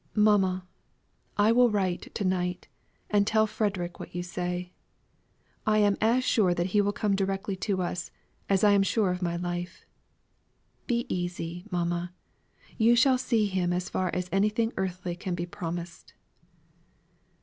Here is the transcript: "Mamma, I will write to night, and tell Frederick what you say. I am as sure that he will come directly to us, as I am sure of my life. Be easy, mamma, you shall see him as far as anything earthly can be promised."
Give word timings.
"Mamma, 0.15 0.65
I 1.37 1.51
will 1.51 1.69
write 1.69 2.09
to 2.15 2.25
night, 2.25 2.67
and 3.11 3.27
tell 3.27 3.45
Frederick 3.45 3.99
what 3.99 4.15
you 4.15 4.23
say. 4.23 4.73
I 5.63 5.77
am 5.77 5.95
as 6.01 6.23
sure 6.23 6.55
that 6.55 6.65
he 6.73 6.81
will 6.81 6.91
come 6.91 7.15
directly 7.15 7.55
to 7.57 7.83
us, 7.83 8.09
as 8.49 8.63
I 8.63 8.71
am 8.71 8.81
sure 8.81 9.11
of 9.11 9.21
my 9.21 9.35
life. 9.35 9.85
Be 10.87 11.05
easy, 11.07 11.65
mamma, 11.69 12.13
you 12.79 12.95
shall 12.95 13.19
see 13.19 13.45
him 13.45 13.71
as 13.71 13.89
far 13.91 14.09
as 14.11 14.27
anything 14.31 14.73
earthly 14.75 15.15
can 15.15 15.35
be 15.35 15.45
promised." 15.45 16.15